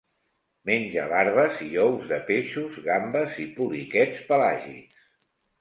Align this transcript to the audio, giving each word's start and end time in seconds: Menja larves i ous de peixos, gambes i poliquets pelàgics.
Menja 0.69 1.03
larves 1.11 1.59
i 1.67 1.67
ous 1.83 2.09
de 2.13 2.19
peixos, 2.31 2.79
gambes 2.89 3.39
i 3.47 3.47
poliquets 3.61 4.25
pelàgics. 4.33 5.07